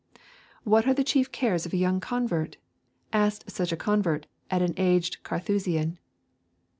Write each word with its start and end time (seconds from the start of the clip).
'What 0.63 0.87
are 0.87 0.95
the 0.95 1.03
chief 1.03 1.31
cares 1.31 1.67
of 1.67 1.73
a 1.73 1.77
young 1.77 1.99
convert?' 1.99 2.57
asked 3.13 3.51
such 3.51 3.71
a 3.71 3.77
convert 3.77 4.25
at 4.49 4.63
an 4.63 4.73
aged 4.75 5.21
Carthusian. 5.21 5.99